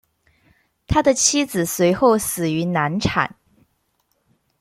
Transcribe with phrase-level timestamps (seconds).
[0.87, 3.35] 他的妻子随后死于难产。